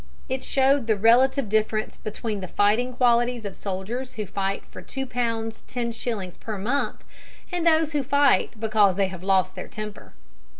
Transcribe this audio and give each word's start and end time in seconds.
It 0.27 0.43
showed 0.43 0.87
the 0.87 0.95
relative 0.95 1.47
difference 1.47 1.99
between 1.99 2.41
the 2.41 2.47
fighting 2.47 2.91
qualities 2.93 3.45
of 3.45 3.55
soldiers 3.55 4.13
who 4.13 4.25
fight 4.25 4.63
for 4.65 4.81
two 4.81 5.05
pounds 5.05 5.61
ten 5.67 5.91
shillings 5.91 6.37
per 6.37 6.57
month 6.57 7.03
and 7.51 7.67
those 7.67 7.91
who 7.91 8.01
fight 8.01 8.59
because 8.59 8.95
they 8.95 9.09
have 9.09 9.21
lost 9.21 9.53
their 9.53 9.67
temper. 9.67 10.13